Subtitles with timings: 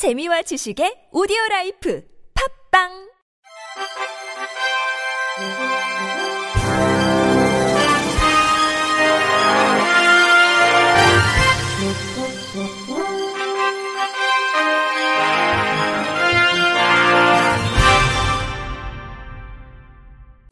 [0.00, 2.02] 재미와 지식의 오디오 라이프
[2.72, 2.88] 팝빵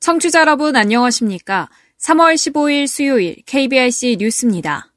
[0.00, 1.70] 청취자 여러분 안녕하십니까?
[1.98, 4.92] 3월 15일 수요일 KBRC 뉴스입니다.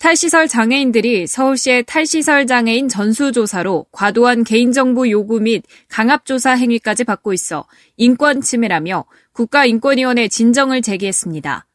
[0.00, 7.66] 탈시설 장애인들이 서울시의 탈시설 장애인 전수조사로 과도한 개인정보 요구 및 강압조사 행위까지 받고 있어
[7.98, 9.04] 인권 침해라며
[9.34, 11.66] 국가인권위원회 진정을 제기했습니다.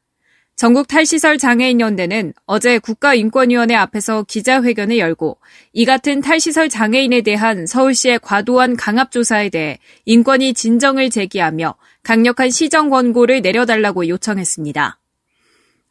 [0.55, 5.37] 전국 탈시설 장애인 연대는 어제 국가인권위원회 앞에서 기자회견을 열고
[5.73, 13.43] 이 같은 탈시설 장애인에 대한 서울시의 과도한 강압조사에 대해 인권위 진정을 제기하며 강력한 시정 권고를
[13.43, 14.99] 내려달라고 요청했습니다.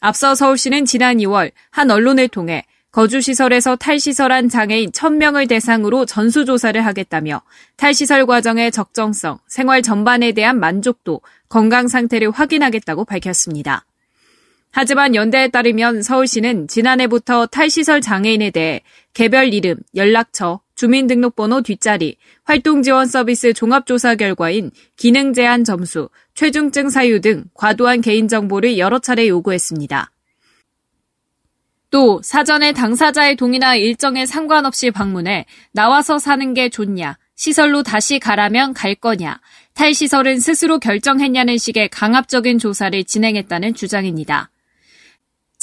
[0.05, 7.41] 앞서 서울시는 지난 2월 한 언론을 통해 거주시설에서 탈시설한 장애인 1000명을 대상으로 전수조사를 하겠다며
[7.77, 13.87] 탈시설 과정의 적정성, 생활 전반에 대한 만족도, 건강 상태를 확인하겠다고 밝혔습니다.
[14.71, 18.83] 하지만 연대에 따르면 서울시는 지난해부터 탈시설 장애인에 대해
[19.15, 27.45] 개별 이름, 연락처, 주민등록번호 뒷자리, 활동지원 서비스 종합조사 결과인 기능 제한 점수, 최중증 사유 등
[27.55, 30.11] 과도한 개인정보를 여러 차례 요구했습니다.
[31.91, 38.97] 또 사전에 당사자의 동의나 일정에 상관없이 방문해 나와서 사는 게 좋냐, 시설로 다시 가라면 갈
[38.97, 39.41] 거냐,
[39.75, 44.51] 탈시설은 스스로 결정했냐는 식의 강압적인 조사를 진행했다는 주장입니다.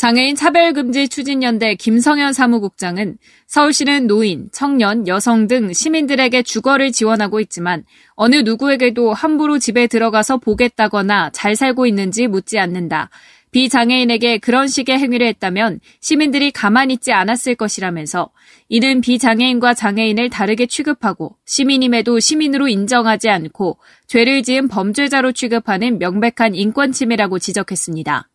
[0.02, 7.84] 장애인 차별금지 추진연대 김성현 사무국장은 서울시는 노인, 청년, 여성 등 시민들에게 주거를 지원하고 있지만
[8.16, 13.12] 어느 누구에게도 함부로 집에 들어가서 보겠다거나 잘 살고 있는지 묻지 않는다.
[13.52, 18.32] 비장애인에게 그런 식의 행위를 했다면 시민들이 가만히 있지 않았을 것이라면서
[18.70, 23.78] 이는 비장애인과 장애인을 다르게 취급하고 시민임에도 시민으로 인정하지 않고
[24.08, 28.31] 죄를 지은 범죄자로 취급하는 명백한 인권 침해라고 지적했습니다.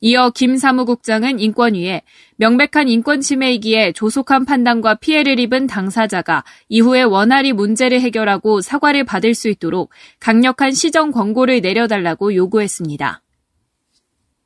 [0.00, 2.02] 이어 김 사무국장은 인권위에
[2.36, 9.48] 명백한 인권 침해이기에 조속한 판단과 피해를 입은 당사자가 이후에 원활히 문제를 해결하고 사과를 받을 수
[9.48, 9.90] 있도록
[10.20, 13.22] 강력한 시정 권고를 내려달라고 요구했습니다.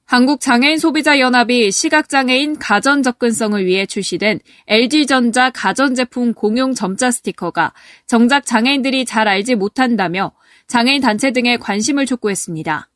[0.09, 7.75] 한국장애인 소비자연합이 시각장애인 가전 접근성을 위해 출시된 LG전자 가전제품 공용 점자 스티커가
[8.07, 10.33] 정작 장애인들이 잘 알지 못한다며
[10.67, 12.89] 장애인 단체 등에 관심을 촉구했습니다.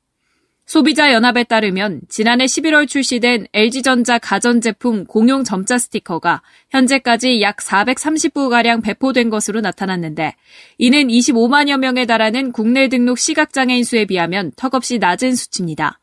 [0.66, 6.40] 소비자연합에 따르면 지난해 11월 출시된 LG전자 가전제품 공용 점자 스티커가
[6.70, 10.34] 현재까지 약 430부가량 배포된 것으로 나타났는데
[10.78, 15.98] 이는 25만여 명에 달하는 국내 등록 시각장애인 수에 비하면 턱없이 낮은 수치입니다.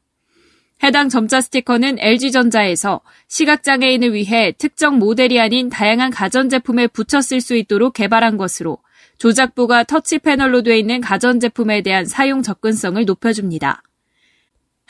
[0.83, 6.87] 해당 점자 스티커는 LG전자에서 시각장애인을 위해 특정 모델이 아닌 다양한 가전제품에
[7.21, 8.77] 쓸수 있도록 개발한 것으로
[9.17, 13.83] 조작부가 터치 패널로 되어 있는 가전제품에 대한 사용 접근성을 높여줍니다.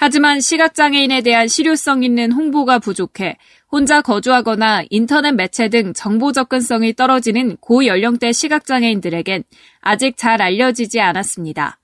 [0.01, 3.35] 하지만 시각장애인에 대한 실효성 있는 홍보가 부족해
[3.69, 9.43] 혼자 거주하거나 인터넷 매체 등 정보 접근성이 떨어지는 고연령대 시각장애인들에겐
[9.81, 11.81] 아직 잘 알려지지 않았습니다.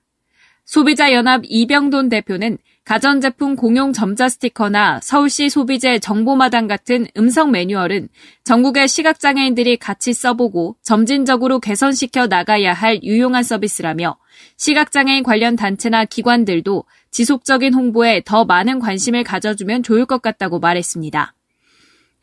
[0.64, 2.56] 소비자연합 이병돈 대표는
[2.86, 8.08] 가전제품 공용 점자 스티커나 서울시 소비재 정보마당 같은 음성 매뉴얼은
[8.44, 14.18] 전국의 시각장애인들이 같이 써보고 점진적으로 개선시켜 나가야 할 유용한 서비스라며
[14.56, 21.35] 시각장애인 관련 단체나 기관들도 지속적인 홍보에 더 많은 관심을 가져주면 좋을 것 같다고 말했습니다.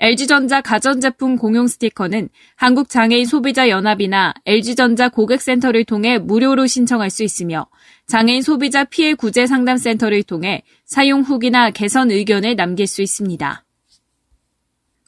[0.03, 2.27] LG전자 가전제품 공용 스티커는
[2.57, 7.67] 한국장애인 소비자연합이나 LG전자 고객센터를 통해 무료로 신청할 수 있으며
[8.07, 13.63] 장애인 소비자 피해 구제 상담센터를 통해 사용 후기나 개선 의견을 남길 수 있습니다.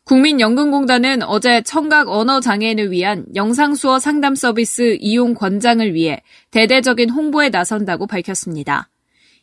[0.06, 8.08] 국민연금공단은 어제 청각 언어 장애인을 위한 영상수어 상담 서비스 이용 권장을 위해 대대적인 홍보에 나선다고
[8.08, 8.90] 밝혔습니다.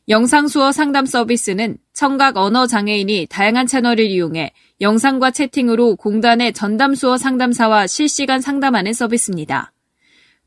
[0.08, 8.40] 영상수어 상담 서비스는 청각 언어 장애인이 다양한 채널을 이용해 영상과 채팅으로 공단의 전담수어 상담사와 실시간
[8.40, 9.72] 상담하는 서비스입니다.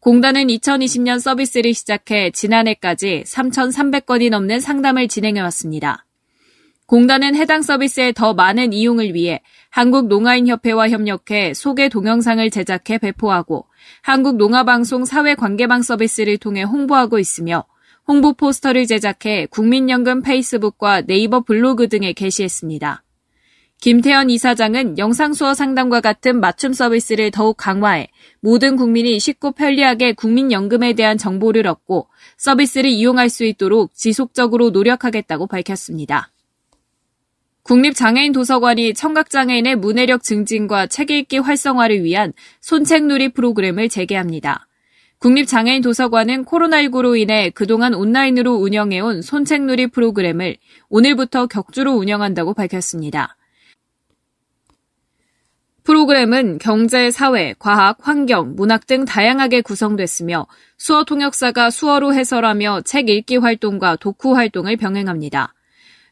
[0.02, 6.06] 공단은 2020년 서비스를 시작해 지난해까지 3,300건이 넘는 상담을 진행해왔습니다.
[6.86, 13.68] 공단은 해당 서비스의 더 많은 이용을 위해 한국농아인협회와 협력해 소개 동영상을 제작해 배포하고
[14.02, 17.64] 한국농아방송 사회관계망 서비스를 통해 홍보하고 있으며
[18.06, 23.05] 홍보 포스터를 제작해 국민연금 페이스북과 네이버 블로그 등에 게시했습니다.
[23.82, 31.18] 김태현 이사장은 영상수어 상담과 같은 맞춤 서비스를 더욱 강화해 모든 국민이 쉽고 편리하게 국민연금에 대한
[31.18, 32.08] 정보를 얻고
[32.38, 36.32] 서비스를 이용할 수 있도록 지속적으로 노력하겠다고 밝혔습니다.
[37.64, 44.68] 국립장애인 도서관이 청각장애인의 문해력 증진과 책 읽기 활성화를 위한 손책놀이 프로그램을 재개합니다.
[45.18, 50.58] 국립장애인 도서관은 코로나19로 인해 그동안 온라인으로 운영해온 손책놀이 프로그램을
[50.90, 53.36] 오늘부터 격주로 운영한다고 밝혔습니다.
[55.86, 60.48] 프로그램은 경제, 사회, 과학, 환경, 문학 등 다양하게 구성됐으며
[60.78, 65.54] 수어 통역사가 수어로 해설하며 책 읽기 활동과 독후 활동을 병행합니다.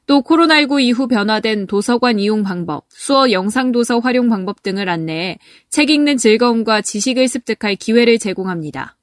[0.05, 5.39] 또 코로나19 이후 변화된 도서관 이용 방법, 수어 영상 도서 활용 방법 등을 안내해
[5.69, 8.95] 책 읽는 즐거움과 지식을 습득할 기회를 제공합니다.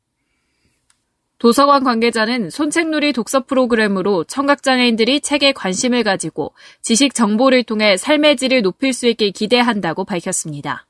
[1.41, 6.53] 도서관 관계자는 손책놀이 독서 프로그램으로 청각장애인들이 책에 관심을 가지고
[6.83, 10.87] 지식 정보를 통해 삶의 질을 높일 수 있게 기대한다고 밝혔습니다.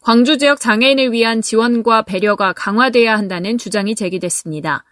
[0.00, 4.84] 광주 지역 장애인을 위한 지원과 배려가 강화돼야 한다는 주장이 제기됐습니다.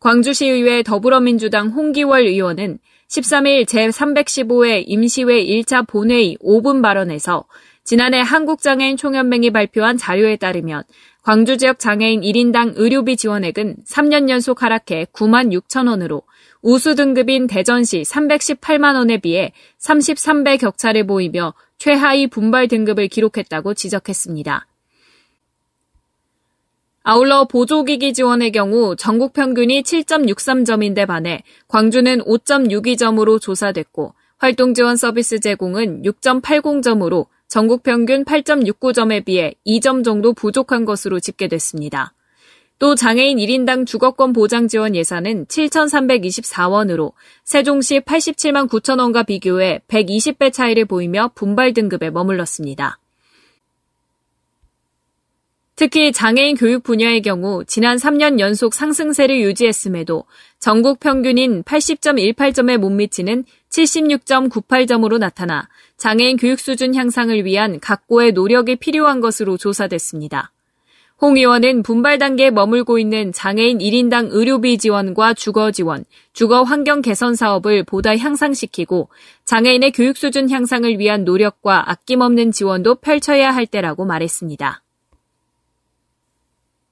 [0.00, 7.44] 광주시의회 더불어민주당 홍기월 의원은 13일 제315회 임시회 1차 본회의 5분 발언에서
[7.86, 10.82] 지난해 한국장애인 총연맹이 발표한 자료에 따르면
[11.22, 16.22] 광주 지역 장애인 1인당 의료비 지원액은 3년 연속 하락해 9만 6천 원으로
[16.62, 24.66] 우수 등급인 대전시 318만 원에 비해 33배 격차를 보이며 최하위 분발 등급을 기록했다고 지적했습니다.
[27.04, 36.02] 아울러 보조기기 지원의 경우 전국 평균이 7.63점인데 반해 광주는 5.62점으로 조사됐고 활동 지원 서비스 제공은
[36.02, 42.12] 6.80점으로 전국 평균 8.69점에 비해 2점 정도 부족한 것으로 집계됐습니다.
[42.78, 47.12] 또 장애인 1인당 주거권 보장 지원 예산은 7,324원으로
[47.44, 52.98] 세종시 87만 9천 원과 비교해 120배 차이를 보이며 분발 등급에 머물렀습니다.
[55.76, 60.24] 특히 장애인 교육 분야의 경우 지난 3년 연속 상승세를 유지했음에도
[60.58, 65.68] 전국 평균인 80.18점에 못 미치는 76.98점으로 나타나
[65.98, 70.50] 장애인 교육 수준 향상을 위한 각고의 노력이 필요한 것으로 조사됐습니다.
[71.20, 77.34] 홍 의원은 분발 단계에 머물고 있는 장애인 1인당 의료비 지원과 주거 지원, 주거 환경 개선
[77.34, 79.10] 사업을 보다 향상시키고
[79.44, 84.82] 장애인의 교육 수준 향상을 위한 노력과 아낌없는 지원도 펼쳐야 할 때라고 말했습니다.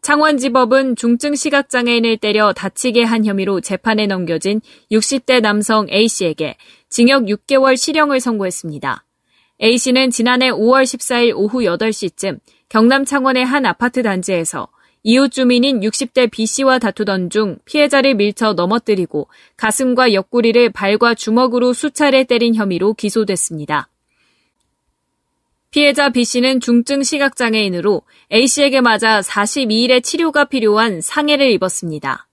[0.05, 4.61] 창원지법은 중증 시각장애인을 때려 다치게 한 혐의로 재판에 넘겨진
[4.93, 6.59] 60대 남성 A씨에게
[6.91, 9.03] 징역 6개월 실형을 선고했습니다.
[9.63, 14.69] A씨는 지난해 5월 14일 오후 8시쯤 경남 창원의 한 아파트 단지에서
[15.05, 22.55] 이웃 주민인 60대 B씨와 다투던 중 피해자를 밀쳐 넘어뜨리고 가슴과 옆구리를 발과 주먹으로 수차례 때린
[22.55, 23.89] 혐의로 기소됐습니다.
[25.75, 32.29] 피해자 B씨는 중증 시각장애인으로 A씨에게 맞아 42일의 치료가 필요한 상해를 입었습니다.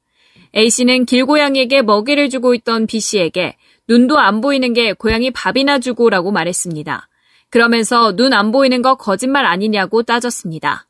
[0.55, 3.57] A씨는 길고양이에게 먹이를 주고 있던 B씨에게
[3.87, 7.09] 눈도 안 보이는 게 고양이 밥이나 주고 라고 말했습니다.
[7.49, 10.87] 그러면서 눈 안 보이는 거 거짓말 아니냐고 따졌습니다.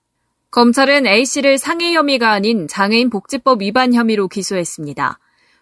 [0.51, 5.19] 검찰은 A씨를 상해 혐의가 아닌 장애인 복지법 위반 혐의로 기소했습니다.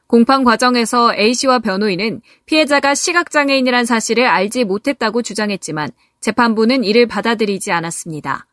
[0.07, 8.45] 공판 과정에서 A씨와 변호인은 피해자가 시각장애인이란 사실을 알지 못했다고 주장했지만 재판부는 이를 받아들이지 않았습니다.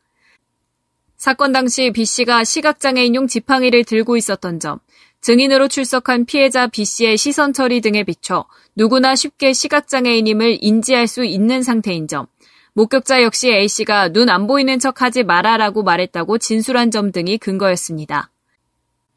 [1.17, 4.79] 사건 당시 B씨가 시각장애인용 지팡이를 들고 있었던 점,
[5.21, 12.07] 증인으로 출석한 피해자 B씨의 시선 처리 등에 비춰 누구나 쉽게 시각장애인임을 인지할 수 있는 상태인
[12.07, 12.27] 점,
[12.73, 18.29] 목격자 역시 A씨가 눈 안 보이는 척 하지 마라라고 말했다고 진술한 점 등이 근거였습니다.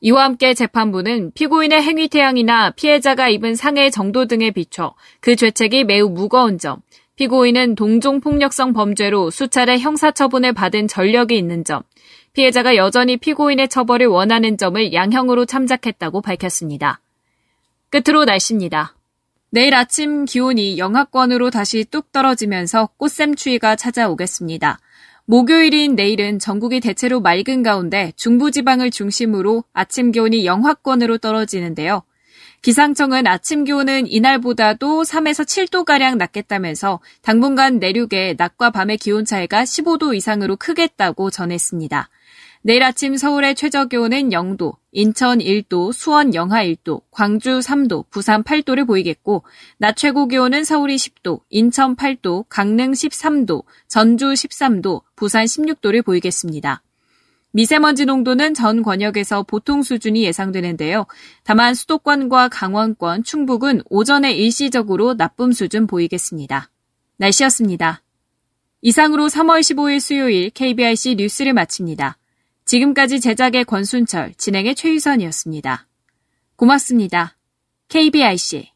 [0.01, 6.09] 이와 함께 재판부는 피고인의 행위 태양이나 피해자가 입은 상해 정도 등에 비춰 그 죄책이 매우
[6.09, 6.81] 무거운 점,
[7.21, 11.83] 피고인은 동종폭력성 범죄로 수차례 형사처분을 받은 전력이 있는 점,
[12.33, 17.03] 피해자가 여전히 피고인의 처벌을 원하는 점을 양형으로 참작했다고 밝혔습니다.
[17.91, 18.95] 끝으로 날씨입니다.
[19.51, 24.79] 내일 아침 기온이 영하권으로 다시 뚝 떨어지면서 꽃샘추위가 찾아오겠습니다.
[25.27, 32.03] 목요일인 내일은 전국이 대체로 맑은 가운데 중부지방을 중심으로 아침 기온이 영하권으로 떨어지는데요.
[32.63, 40.57] 기상청은 아침 기온은 이날보다도 3에서 7도가량 낮겠다면서 당분간 내륙에 낮과 밤의 기온 차이가 15도 이상으로
[40.57, 42.11] 크겠다고 전했습니다.
[42.63, 48.87] 내일 아침 서울의 최저 기온은 0도, 인천 1도, 수원 영하 1도, 광주 3도, 부산 8도를
[48.87, 49.45] 보이겠고,
[49.79, 56.83] 낮 최고 기온은 서울이 10도, 인천 8도, 강릉 13도, 전주 13도, 부산 16도를 보이겠습니다.
[57.53, 61.07] 미세먼지 농도는 전 권역에서 보통 수준이 예상되는데요.
[61.43, 66.71] 다만 수도권과 강원권, 충북은 오전에 일시적으로 나쁨 수준 보이겠습니다.
[67.17, 68.03] 날씨였습니다.
[68.83, 72.17] 이상으로 3월 15일 수요일 KBIC 뉴스를 마칩니다.
[72.65, 75.87] 지금까지 제작의 권순철, 진행의 최유선이었습니다.
[76.57, 77.37] 고맙습니다.
[77.89, 78.71] KBIC